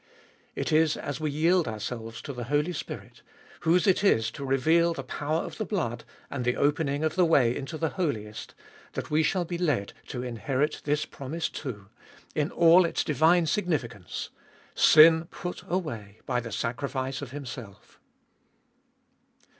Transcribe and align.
It 0.55 0.71
is 0.71 0.97
as 0.97 1.19
we 1.19 1.29
yield 1.29 1.67
ourselves 1.67 2.23
to 2.23 2.33
the 2.33 2.45
Holy 2.45 2.73
Spirit, 2.73 3.21
whose 3.59 3.85
it 3.85 4.03
is 4.03 4.31
to 4.31 4.43
reveal 4.43 4.95
the 4.95 5.03
power 5.03 5.41
of 5.43 5.59
the 5.59 5.63
blood 5.63 6.05
and 6.27 6.43
the 6.43 6.55
opening 6.55 7.03
of 7.03 7.13
the 7.13 7.23
way 7.23 7.55
into 7.55 7.77
the 7.77 7.89
Holiest, 7.89 8.55
that 8.93 9.11
we 9.11 9.21
shall 9.21 9.45
be 9.45 9.59
led 9.59 9.93
to 10.07 10.23
inherit 10.23 10.81
this 10.85 11.05
3be 11.05 11.29
iboltest 11.35 11.53
of 11.53 11.53
BU 11.53 11.61
325 11.61 11.83
promise 11.85 12.29
too, 12.29 12.33
in 12.33 12.49
all 12.49 12.83
its 12.83 13.03
divine 13.03 13.45
significance— 13.45 14.29
sin 14.73 15.25
put 15.25 15.61
away 15.67 16.19
by 16.25 16.39
the 16.39 16.51
sacrifice 16.51 17.21
of 17.21 17.29
Himself. 17.29 17.99